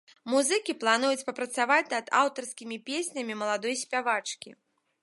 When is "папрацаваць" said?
1.27-1.87